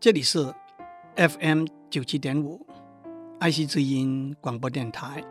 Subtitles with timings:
[0.00, 0.54] 这里是
[1.14, 2.66] FM 九七点五
[3.38, 5.22] 爱惜之音广播电台。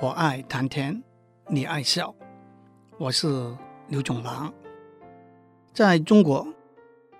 [0.00, 1.00] 我爱谈天，
[1.46, 2.12] 你爱笑，
[2.98, 4.52] 我是刘总郎。
[5.72, 6.52] 在中国，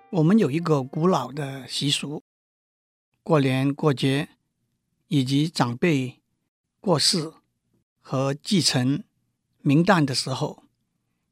[0.09, 2.21] 我们有一个古老的习俗：
[3.23, 4.27] 过年过节
[5.07, 6.19] 以及长辈
[6.81, 7.31] 过世
[8.01, 9.01] 和继承
[9.61, 10.65] 名旦的时候，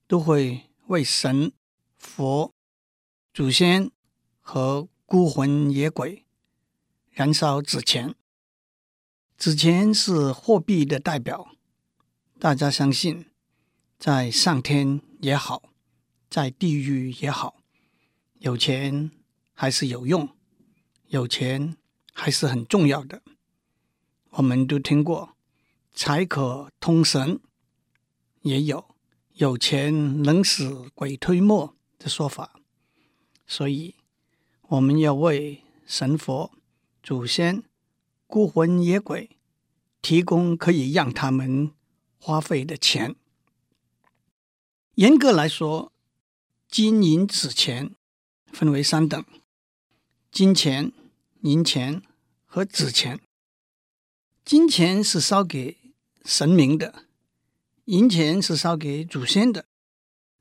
[0.07, 1.51] 都会为神、
[1.97, 2.54] 佛、
[3.33, 3.91] 祖先
[4.39, 6.27] 和孤魂野鬼
[7.09, 8.13] 燃烧纸钱，
[9.39, 11.47] 纸钱是货币的代表。
[12.37, 13.25] 大家相信，
[13.97, 15.73] 在上天也好，
[16.29, 17.57] 在地狱也好，
[18.37, 19.09] 有钱
[19.55, 20.29] 还是有用，
[21.07, 21.75] 有钱
[22.14, 23.23] 还是很重要的。
[24.33, 25.36] 我们都听过
[25.91, 27.39] “财可通神”，
[28.43, 28.93] 也有
[29.33, 32.59] “有钱能使鬼推磨”的说法，
[33.47, 33.95] 所以。
[34.70, 36.52] 我们要为神佛、
[37.02, 37.64] 祖先、
[38.28, 39.31] 孤魂野鬼
[40.00, 41.72] 提供可以让他们
[42.20, 43.16] 花费的钱。
[44.94, 45.92] 严格来说，
[46.67, 47.95] 金银纸钱
[48.45, 49.25] 分为三等：
[50.31, 50.92] 金钱、
[51.42, 52.03] 银钱
[52.45, 53.20] 和纸钱。
[54.45, 55.80] 金钱是烧给
[56.23, 57.06] 神明的，
[57.86, 59.66] 银钱是烧给祖先的，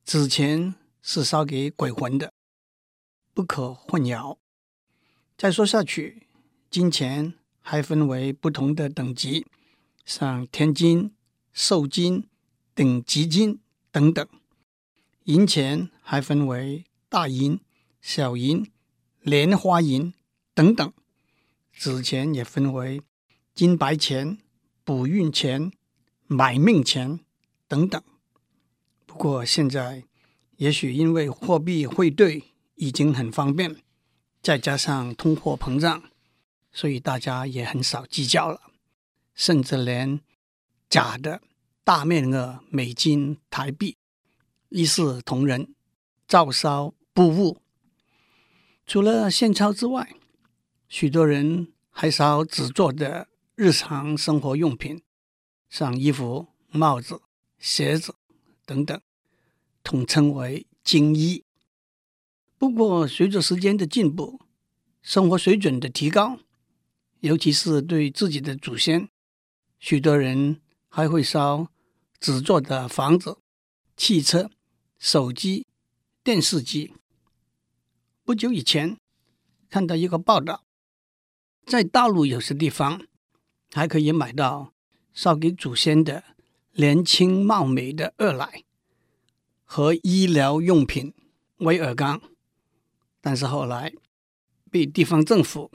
[0.05, 2.35] 纸钱是烧给鬼魂的。
[3.39, 4.37] 不可混淆。
[5.37, 6.27] 再说下去，
[6.69, 9.47] 金钱还分为不同的等级，
[10.05, 11.15] 像天金、
[11.53, 12.27] 寿金、
[12.75, 13.61] 顶级金
[13.93, 14.27] 等等。
[15.27, 17.61] 银钱还分为大银、
[18.01, 18.69] 小银、
[19.21, 20.13] 莲花银
[20.53, 20.93] 等等。
[21.73, 23.01] 纸钱也分为
[23.55, 24.39] 金白钱、
[24.83, 25.71] 补运钱、
[26.27, 27.21] 买命钱
[27.69, 28.03] 等等。
[29.07, 30.03] 不过现在，
[30.57, 32.43] 也许因为货币汇兑。
[32.79, 33.77] 已经很方便，
[34.41, 36.05] 再加上通货膨胀，
[36.73, 38.61] 所以大家也很少计较了，
[39.35, 40.21] 甚至连
[40.89, 41.43] 假的
[41.83, 43.97] 大面额美金、台币
[44.69, 45.75] 一视同仁，
[46.29, 47.59] 照烧不误。
[48.87, 50.15] 除了现钞之外，
[50.89, 55.03] 许多人还烧纸做的日常生活用品，
[55.69, 57.21] 像衣服、帽子、
[57.59, 58.15] 鞋子
[58.65, 59.01] 等等，
[59.83, 61.45] 统称为金衣。
[62.59, 64.41] 不过，随着时间的进步，
[65.01, 66.41] 生活水准的提高，
[67.21, 69.09] 尤其是对自己的祖先，
[69.79, 71.69] 许多人还会烧
[72.19, 73.39] 纸做的房子、
[73.97, 74.51] 汽车、
[74.99, 75.69] 手机、
[76.25, 76.93] 电视机。
[78.25, 78.99] 不久以前，
[79.71, 80.65] 看到一个报道，
[81.65, 83.07] 在大陆有些地方
[83.73, 84.73] 还可以买到
[85.15, 86.25] 烧给祖先的
[86.73, 88.65] 年轻貌美的二奶
[89.63, 91.15] 和医疗用品
[91.59, 92.21] 威尔刚。
[93.21, 93.93] 但是后来
[94.71, 95.71] 被地方政府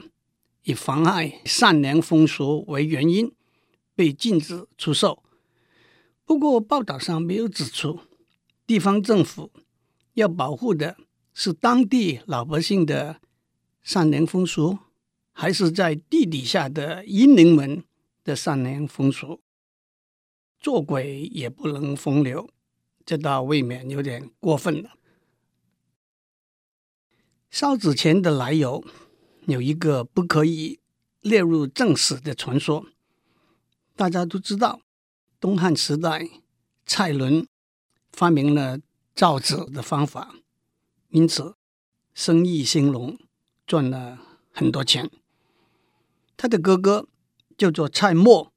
[0.62, 3.32] 以妨碍善良风俗为原因
[3.94, 5.22] 被禁止出售。
[6.24, 8.00] 不过报道上没有指出，
[8.66, 9.52] 地方政府
[10.14, 10.96] 要保护的
[11.34, 13.20] 是当地老百姓的
[13.82, 14.78] 善良风俗，
[15.32, 17.84] 还是在地底下的阴灵们
[18.24, 19.40] 的善良风俗？
[20.58, 22.48] 做鬼也不能风流，
[23.04, 24.92] 这倒未免有点过分了。
[27.54, 28.84] 烧纸钱的来由
[29.46, 30.80] 有一个不可以
[31.20, 32.86] 列入正史的传说。
[33.94, 34.80] 大家都知道，
[35.38, 36.28] 东汉时代
[36.84, 37.46] 蔡伦
[38.10, 38.80] 发明了
[39.14, 40.34] 造纸的方法，
[41.10, 41.54] 因此
[42.12, 43.16] 生意兴隆，
[43.64, 44.18] 赚了
[44.50, 45.08] 很多钱。
[46.36, 47.06] 他的哥哥
[47.56, 48.50] 叫做蔡瑁，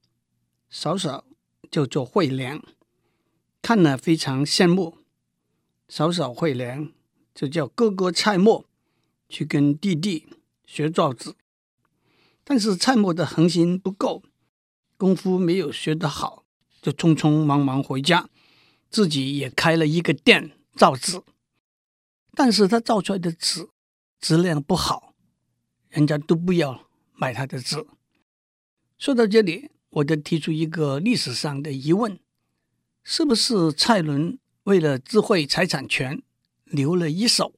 [0.72, 1.24] 嫂嫂
[1.70, 2.64] 叫做惠良，
[3.62, 4.98] 看了非常羡慕。
[5.88, 6.92] 嫂嫂惠良
[7.36, 8.66] 就叫哥哥蔡瑁。
[9.30, 10.28] 去跟弟弟
[10.66, 11.34] 学造纸，
[12.44, 14.24] 但是蔡瑁的恒心不够，
[14.96, 16.46] 功夫没有学得好，
[16.82, 18.30] 就匆匆忙忙回家，
[18.90, 21.22] 自己也开了一个店造纸。
[22.34, 23.68] 但是他造出来的纸
[24.20, 25.14] 质量不好，
[25.90, 27.86] 人家都不要买他的纸。
[28.98, 32.20] 说到这里，我就提出一个历史上的疑问：
[33.04, 36.22] 是不是蔡伦为了智慧财产权
[36.64, 37.57] 留了一手？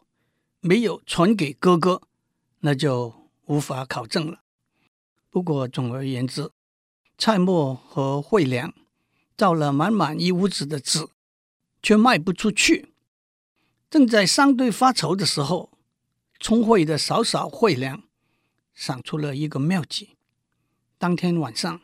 [0.62, 2.02] 没有传给哥哥，
[2.60, 4.42] 那就无法考证了。
[5.30, 6.52] 不过总而言之，
[7.18, 8.74] 蔡瑁和惠良
[9.38, 11.08] 造了满满一屋子的纸，
[11.82, 12.90] 却卖不出去。
[13.90, 15.72] 正在商队发愁的时候，
[16.40, 18.04] 聪慧的嫂嫂惠良
[18.74, 20.18] 想出了一个妙计。
[20.98, 21.82] 当天晚上，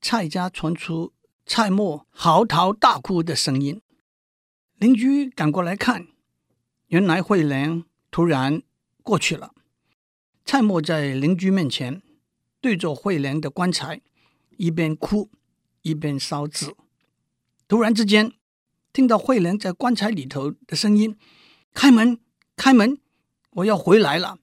[0.00, 1.12] 蔡家传出
[1.44, 3.82] 蔡瑁嚎啕大哭的声音，
[4.78, 6.08] 邻居赶过来看，
[6.86, 7.84] 原来惠良。
[8.10, 8.62] 突然
[9.02, 9.54] 过去了，
[10.44, 12.02] 蔡默在邻居面前
[12.60, 14.00] 对着慧莲的棺材，
[14.56, 15.30] 一边哭
[15.82, 16.74] 一边烧纸。
[17.66, 18.32] 突然之间，
[18.92, 21.16] 听到慧莲在棺材里头的声音
[21.74, 22.18] ：“开门，
[22.56, 22.98] 开门，
[23.50, 24.38] 我要回来了。”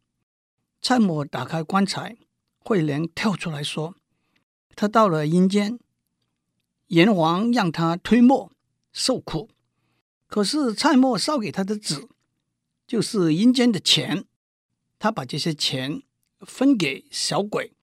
[0.81, 2.17] 蔡默打开棺材，
[2.59, 3.95] 慧莲跳出来说
[4.75, 5.79] ：“他到了阴间，
[6.87, 8.51] 阎王让他推磨
[8.93, 9.49] 受苦。
[10.27, 12.07] 可是蔡默烧给他的纸，
[12.87, 14.25] 就是阴间的钱。”
[14.97, 16.01] 他把这些钱
[16.39, 17.73] 分给小鬼，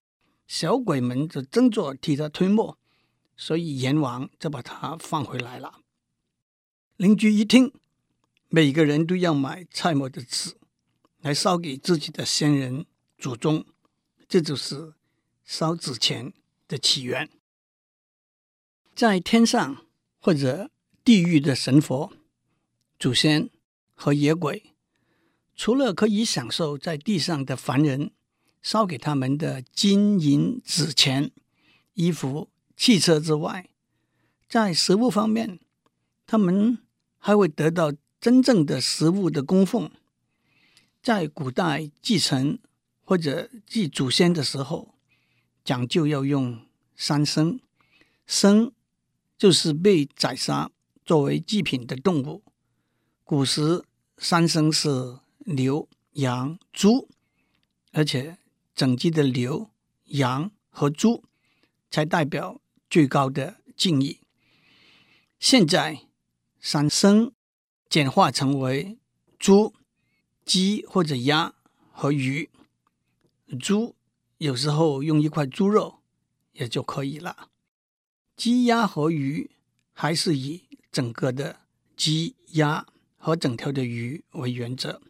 [0.47, 2.77] 小鬼们就争着替他推磨，
[3.37, 5.81] 所以阎王就把他放回来了。
[6.97, 7.71] 邻居一听，
[8.49, 10.55] 每个人都要买蔡默的纸
[11.21, 12.85] 来烧给自己的先人
[13.17, 13.65] 祖宗，
[14.27, 14.95] 这就是
[15.45, 16.33] 烧纸钱
[16.67, 17.29] 的起源。
[18.95, 19.85] 在天上
[20.19, 20.69] 或者
[21.05, 22.11] 地狱的神佛、
[22.99, 23.49] 祖先
[23.93, 24.72] 和野鬼。
[25.63, 28.11] 除了可以享受在地上的凡人
[28.61, 31.31] 烧给他们的金银纸钱、
[31.93, 33.69] 衣服、汽车之外，
[34.49, 35.61] 在食物方面，
[36.27, 36.79] 他们
[37.17, 39.89] 还会得到真正的食物的供奉。
[41.01, 42.59] 在古代祭神
[43.05, 44.93] 或者祭祖先的时候，
[45.63, 46.59] 讲究要用
[46.97, 47.59] 三牲，
[48.27, 48.73] 牲
[49.37, 50.69] 就是被宰杀
[51.05, 52.43] 作为祭品的动物。
[53.23, 53.85] 古时
[54.17, 55.22] 三牲是。
[55.45, 57.09] 牛、羊、猪，
[57.91, 58.37] 而且
[58.73, 59.69] 整只的牛、
[60.05, 61.23] 羊和猪
[61.89, 64.21] 才代表最高的敬意。
[65.39, 66.07] 现在
[66.59, 67.31] 三牲
[67.89, 68.97] 简化成为
[69.37, 69.73] 猪、
[70.45, 71.53] 鸡或者鸭
[71.91, 72.49] 和鱼。
[73.59, 73.95] 猪
[74.37, 75.99] 有时候用一块猪肉
[76.53, 77.49] 也就可以了。
[78.35, 79.51] 鸡、鸭和鱼
[79.91, 81.61] 还是以整个的
[81.95, 82.87] 鸡、鸭
[83.17, 85.01] 和整条的鱼为原则。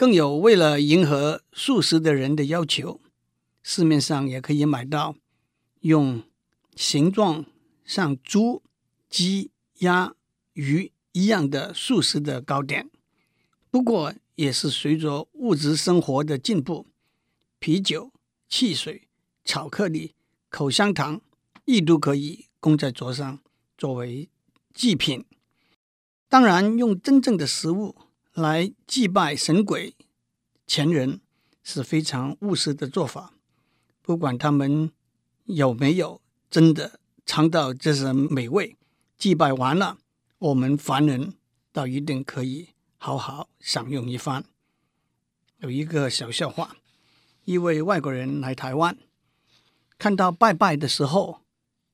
[0.00, 3.02] 更有为了迎合素食的人的要求，
[3.62, 5.14] 市面上也可以买到
[5.80, 6.22] 用
[6.74, 7.44] 形状
[7.84, 8.62] 像猪、
[9.10, 9.50] 鸡、
[9.80, 10.14] 鸭、
[10.54, 12.88] 鱼一样的素食的糕点。
[13.70, 16.86] 不过，也是随着物质生活的进步，
[17.58, 18.10] 啤酒、
[18.48, 19.06] 汽水、
[19.44, 20.14] 巧克力、
[20.48, 21.20] 口香糖
[21.66, 23.38] 亦都可以供在桌上
[23.76, 24.30] 作为
[24.72, 25.26] 祭品。
[26.30, 27.94] 当然，用真正的食物。
[28.40, 29.94] 来祭拜神鬼
[30.66, 31.20] 前人
[31.62, 33.34] 是非常务实的做法。
[34.02, 34.90] 不管他们
[35.44, 36.20] 有没有
[36.50, 38.76] 真的尝到这些美味，
[39.16, 39.98] 祭拜完了，
[40.38, 41.34] 我们凡人
[41.70, 44.44] 倒一定可以好好享用一番。
[45.58, 46.76] 有一个小笑话：
[47.44, 48.96] 一位外国人来台湾，
[49.98, 51.42] 看到拜拜的时候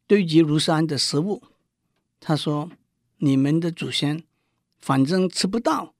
[0.06, 1.42] 堆积如山的食物，
[2.20, 2.70] 他说
[3.18, 4.22] ：“你们的祖先
[4.78, 5.94] 反正吃不到。”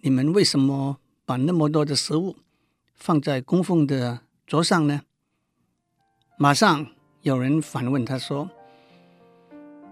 [0.00, 2.36] 你们为什么把那么多的食物
[2.94, 5.00] 放在供奉的桌上呢？
[6.36, 6.86] 马上
[7.22, 8.48] 有人反问他说：“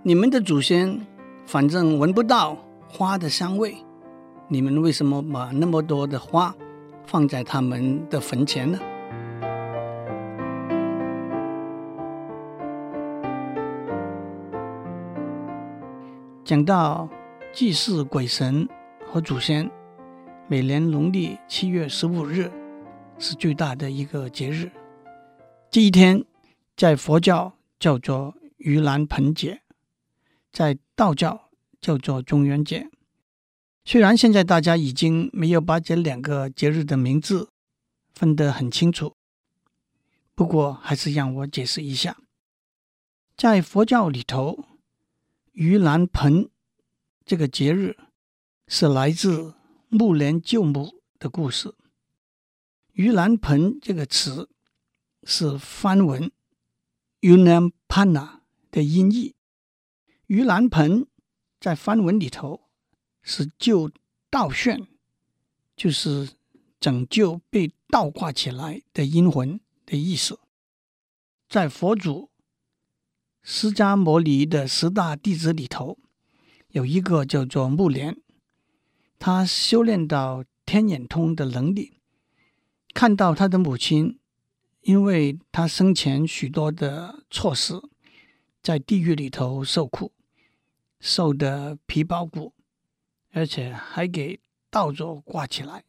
[0.04, 1.04] 你们的祖先
[1.44, 2.56] 反正闻不到
[2.88, 3.78] 花的香味，
[4.46, 6.54] 你们为什么把那么多的花
[7.04, 8.78] 放在他们的坟前呢？”
[16.44, 17.08] 讲到
[17.52, 18.68] 祭祀鬼神
[19.04, 19.68] 和祖先。
[20.48, 22.52] 每年农历七月十五日
[23.18, 24.70] 是最大的一个节日。
[25.72, 26.24] 这一天
[26.76, 29.60] 在佛教叫做盂兰盆节，
[30.52, 32.88] 在道教叫做中元节。
[33.84, 37.48] 虽然现在大家已经没有把这两个节日的名字
[38.14, 39.16] 分得很清楚，
[40.36, 42.16] 不过还是让我解释一下。
[43.36, 44.64] 在佛教里头，
[45.54, 46.48] 盂兰盆
[47.24, 47.96] 这个节日
[48.68, 49.55] 是来自。
[49.88, 51.72] 木莲救母的故事
[52.94, 54.50] ，“盂兰盆”这个词
[55.22, 56.32] 是梵文
[57.20, 58.40] “Ulampanna”
[58.72, 59.36] 的音译。
[60.26, 61.06] 盂兰盆
[61.60, 62.68] 在梵文里头
[63.22, 63.92] 是救
[64.28, 64.88] 倒悬，
[65.76, 66.30] 就是
[66.80, 70.40] 拯救被倒挂起来的阴魂的意思。
[71.48, 72.30] 在佛祖
[73.40, 75.96] 释迦牟尼的十大弟子里头，
[76.70, 78.20] 有一个叫做木莲。
[79.18, 82.00] 他修炼到天眼通的能力，
[82.94, 84.18] 看到他的母亲，
[84.82, 87.74] 因为他生前许多的错事，
[88.62, 90.12] 在地狱里头受苦，
[91.00, 92.52] 受得皮包骨，
[93.32, 95.84] 而且还给倒着挂起来。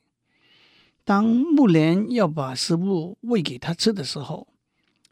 [1.03, 4.47] 当木莲要把食物喂给他吃的时候，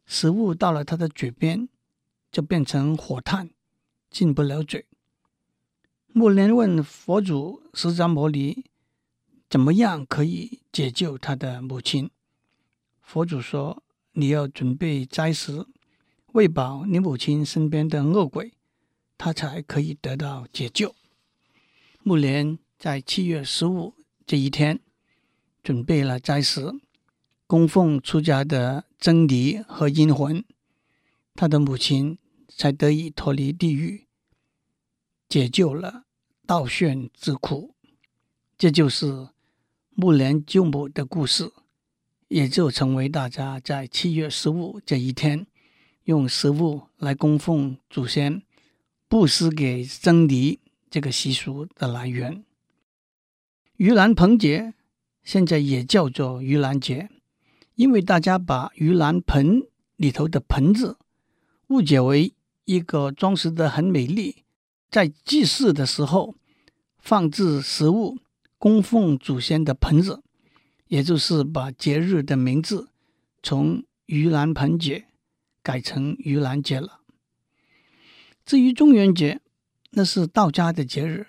[0.05, 1.69] 食物到了他的嘴边，
[2.31, 3.49] 就变成火炭，
[4.09, 4.85] 进不了嘴。
[6.17, 8.63] 木莲问佛祖释迦牟尼
[9.51, 12.09] ：“怎么样可以解救他的母亲？”
[13.03, 13.83] 佛祖说
[14.15, 15.67] ：“你要准备斋食，
[16.27, 18.53] 喂饱你母亲身边的恶鬼，
[19.17, 20.95] 他才可以得到解救。”
[22.01, 23.93] 木莲在七月十五
[24.25, 24.79] 这一天，
[25.61, 26.79] 准备了斋食，
[27.45, 30.45] 供奉出家的僧尼和阴魂，
[31.33, 32.17] 他的母亲
[32.47, 34.04] 才得以脱离地狱，
[35.35, 36.05] 解救了
[36.47, 37.75] 倒悬之苦。
[38.57, 39.27] 这就是
[39.89, 41.51] 木莲救母的故事。
[42.29, 45.45] 也就成为大家在七月十五这一天
[46.05, 48.43] 用食物来供奉祖先、
[49.09, 52.45] 布施给僧尼这个习俗的来源。
[53.77, 54.73] 盂兰盆节
[55.21, 57.09] 现在也叫做盂兰节，
[57.75, 60.97] 因为大家把盂兰盆里头的盆子
[61.67, 64.44] 误解为一个装饰得很美丽，
[64.95, 66.35] 在祭祀的时候
[66.97, 68.17] 放置食物
[68.57, 70.23] 供奉祖先的盆子。
[70.87, 72.87] 也就是把节日的名字
[73.43, 75.07] 从盂兰盆节
[75.61, 77.01] 改成盂兰节了。
[78.45, 79.41] 至于中元节，
[79.89, 81.27] 那是道家的节日。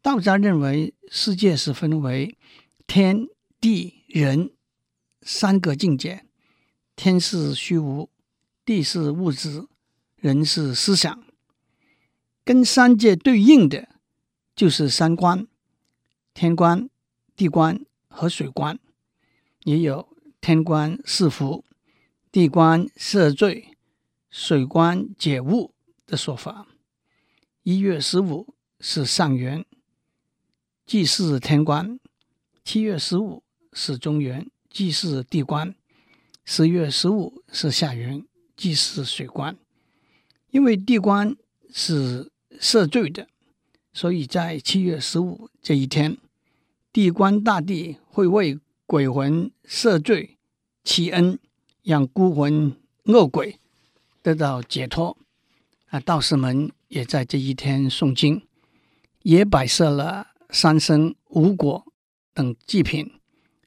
[0.00, 2.36] 道家认为世界是分为
[2.88, 3.28] 天
[3.60, 4.50] 地人
[5.20, 6.24] 三个境界，
[6.96, 8.10] 天是虚无，
[8.64, 9.68] 地是物质，
[10.16, 11.22] 人是思想。
[12.44, 13.88] 跟三界对应的
[14.54, 15.46] 就是三观：
[16.34, 16.88] 天观、
[17.36, 17.84] 地观。
[18.14, 18.78] 和水观
[19.64, 21.64] 也有天观赐福、
[22.30, 23.78] 地观赦罪、
[24.28, 25.72] 水观解悟
[26.04, 26.66] 的说法。
[27.62, 29.64] 一月十五是上元，
[30.84, 31.98] 祭祀天观；
[32.62, 35.70] 七月十五是中元，祭祀地观；
[36.44, 39.56] 十月十五是下元，祭祀水观。
[40.50, 41.34] 因为地观
[41.72, 43.26] 是赦罪的，
[43.92, 46.16] 所以在七月十五这一天。
[46.92, 50.36] 地官大帝会为鬼魂赦罪、
[50.84, 51.38] 祈恩，
[51.82, 53.58] 让孤魂恶鬼
[54.22, 55.16] 得到解脱。
[55.88, 58.46] 啊，道士们也在这一天诵经，
[59.22, 61.84] 也摆设了三牲五果
[62.34, 63.10] 等祭品，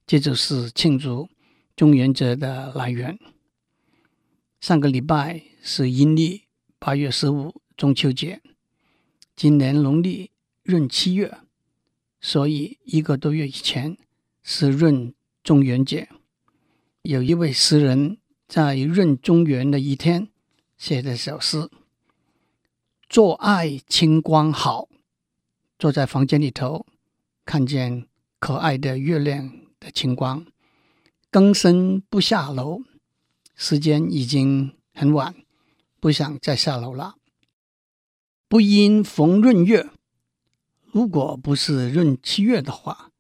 [0.06, 1.28] 这就是庆祝
[1.76, 3.18] 中元节的来源。
[4.62, 6.44] 上个礼拜是阴历
[6.78, 8.42] 八月十五中秋节，
[9.36, 10.32] 今年农历
[10.64, 11.38] 闰七月。
[12.22, 13.98] 所以一个多月以前
[14.42, 15.14] 是闰
[15.44, 16.10] 中元节，
[17.04, 18.18] 有一位诗人
[18.48, 20.30] 在闰中元的一天
[20.76, 21.70] 写的小诗
[23.08, 24.90] ：“做爱清光好，
[25.78, 26.88] 坐在房间里头，
[27.46, 28.08] 看见
[28.40, 30.48] 可爱的月亮的清光，
[31.30, 32.82] 更深不下楼，
[33.56, 35.36] 时间已经很晚，
[36.00, 37.18] 不想再下楼了。
[38.48, 39.90] 不因逢闰月。”
[40.92, 43.12] 如果不是闰七月的话，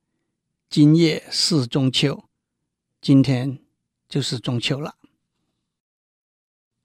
[0.69, 2.23] 今夜是中秋，
[3.01, 3.59] 今天
[4.07, 4.95] 就是中秋了。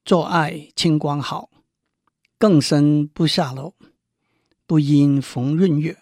[0.04, 1.50] 做爱清光好，
[2.38, 3.74] 更深不下楼。
[4.66, 5.98] 不因逢闰月，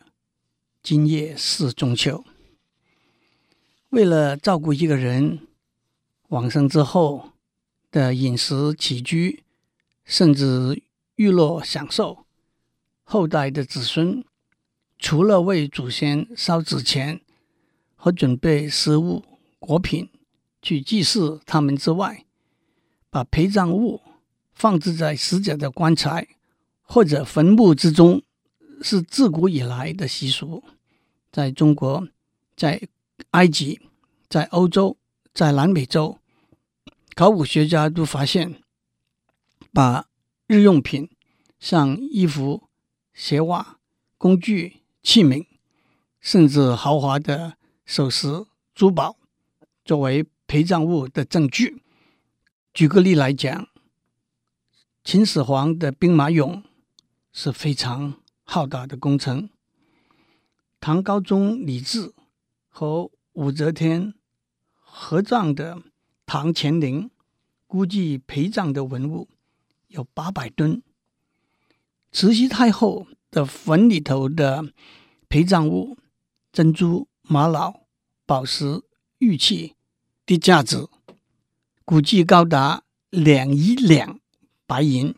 [0.82, 2.24] 今夜是中秋。
[3.90, 5.48] 为了照顾一个人
[6.28, 7.32] 往生之后
[7.90, 9.42] 的饮食起居，
[10.04, 10.82] 甚至
[11.16, 12.26] 娱乐享受，
[13.10, 14.22] 后代的子孙。
[14.98, 17.22] 除了为祖先烧纸钱
[17.96, 19.24] 和准备食物
[19.58, 20.10] 果品
[20.60, 22.26] 去祭祀他们之外，
[23.08, 24.02] 把陪葬物
[24.52, 26.28] 放置在死者的棺材
[26.82, 28.20] 或者坟墓之中，
[28.82, 30.62] 是自古以来的习俗。
[31.32, 32.06] 在中国、
[32.54, 32.82] 在
[33.30, 33.80] 埃及、
[34.28, 34.98] 在欧洲、
[35.32, 36.18] 在南美洲，
[37.14, 38.60] 考古学家都发现，
[39.72, 40.06] 把
[40.46, 41.08] 日用品
[41.58, 42.67] 像衣服、
[43.18, 43.80] 鞋袜、
[44.16, 44.84] 工具。
[45.00, 45.46] 器皿，
[46.20, 47.56] 甚至豪华的
[47.86, 49.16] 首饰、珠宝，
[49.84, 51.82] 作为陪葬物的证据。
[52.74, 53.68] 举个例来讲，
[55.02, 56.62] 秦始皇的兵马俑
[57.32, 59.48] 是非常浩大的工程。
[60.78, 62.12] 唐高宗李治
[62.68, 64.12] 和武则天
[64.74, 65.80] 合葬的
[66.26, 67.10] 唐乾陵，
[67.66, 69.28] 估计陪葬的文物
[69.86, 70.82] 有八百吨。
[72.10, 74.64] 慈禧太后的坟里头的
[75.28, 75.96] 陪葬物，
[76.52, 77.86] 珍珠、玛瑙、
[78.24, 78.82] 宝石、
[79.18, 79.74] 玉器
[80.24, 80.86] 的价值
[81.84, 84.20] 估计高达两亿两
[84.66, 85.14] 白银，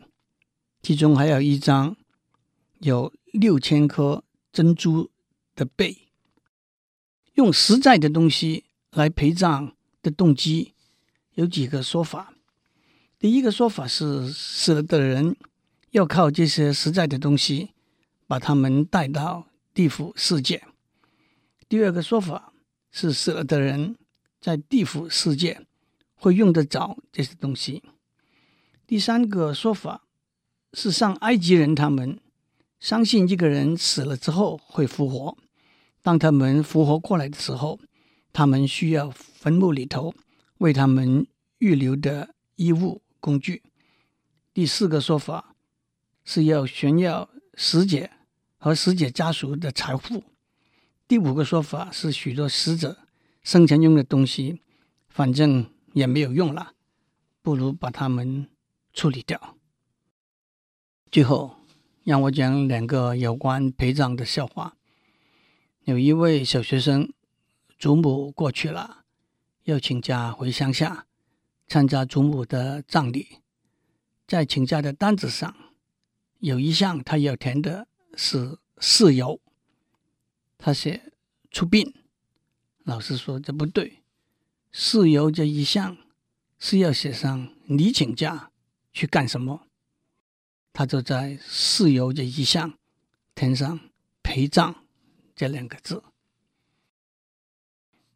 [0.81, 1.95] 其中还有一张
[2.79, 5.09] 有六千颗珍珠
[5.55, 6.09] 的贝。
[7.35, 10.73] 用实在的东西来陪葬的动机
[11.33, 12.33] 有几个说法。
[13.17, 15.37] 第一个说法是死了的人
[15.91, 17.69] 要靠这些实在的东西
[18.27, 19.47] 把他们带到。
[19.73, 20.61] 地府世界。
[21.69, 22.51] 第二个说法
[22.91, 23.95] 是死了的人
[24.41, 25.65] 在地府世界
[26.13, 27.81] 会用得着这些东西。
[28.85, 30.03] 第三个说法
[30.73, 32.19] 是，上埃及人他们
[32.81, 35.37] 相信一个人死了之后会复活。
[36.01, 37.79] 当他们复活过来的时候，
[38.33, 40.13] 他们需要坟墓里头
[40.57, 41.25] 为他们
[41.59, 43.63] 预留的衣物、工具。
[44.53, 45.50] 第四个说法
[46.33, 48.09] 是要炫耀死者
[48.57, 50.23] 和死者家属的财富。
[51.05, 52.99] 第五个说法是许多死者
[53.43, 54.61] 生前用的东西，
[55.09, 56.71] 反正也没有用了，
[57.41, 58.47] 不如把它们
[58.93, 59.57] 处理掉。
[61.11, 61.57] 最后，
[62.05, 64.77] 让我讲两个有关陪葬的笑话。
[65.83, 67.11] 有一位小学生，
[67.77, 69.03] 祖母过去了，
[69.65, 71.07] 要请假回乡下
[71.67, 73.39] 参加祖母的葬礼。
[74.25, 75.53] 在请假的单子上，
[76.41, 79.39] 有一项他要填的是事由。
[80.57, 81.13] 他写
[81.51, 81.93] 出殡，
[82.83, 84.01] 老师说这不对，
[84.71, 85.97] 事由这一项
[86.59, 88.51] 是要写上你请假
[88.91, 89.67] 去干什么。
[90.73, 92.73] 他就在事由这一项
[93.35, 93.79] 填上
[94.23, 94.83] 陪葬
[95.35, 96.03] 这两个字。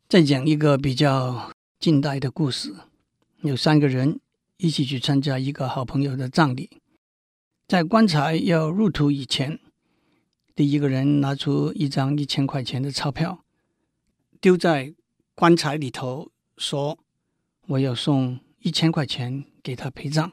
[0.08, 2.74] 再讲一个比较近代的故事，
[3.42, 4.20] 有三个人
[4.58, 6.82] 一起去参加一个好朋友的葬礼，
[7.68, 9.60] 在棺材要入土以前。
[10.54, 13.44] 第一个人拿出一张一千块钱的钞票，
[14.40, 14.94] 丢在
[15.34, 17.00] 棺材里头，说
[17.68, 20.32] ：“我要送一千块钱给他陪葬。”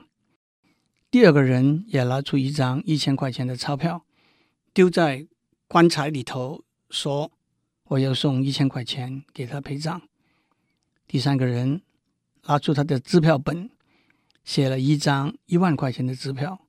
[1.11, 4.05] 第二个人也拿出一张一千块钱的钞票，
[4.75, 5.27] 丢在
[5.67, 7.33] 棺材里头，说
[7.89, 10.03] ：“我要送一千块钱给他陪葬。”
[11.09, 11.81] 第三个人
[12.47, 13.71] 拿出他的支票本，
[14.45, 16.62] 写了一张一万块钱的支票，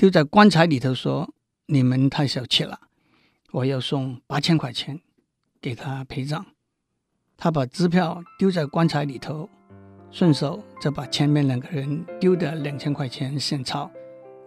[0.00, 1.28] 丢在棺材里头，说。
[1.66, 2.80] 你们太小气了，
[3.52, 4.98] 我要送八千块钱
[5.60, 6.46] 给他陪葬。
[7.36, 9.48] 他把支票丢在棺材里头，
[10.10, 13.88] 顺手就把前面两个人丢的两千块钱现钞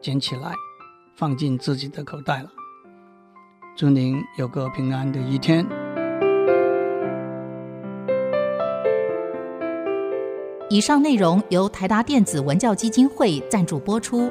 [0.01, 0.53] 捡起来，
[1.15, 2.51] 放进自己的口袋了。
[3.77, 5.63] 祝您有个平安的一天。
[10.69, 14.29] 以上内容由台达电子文教基金会赞助播出。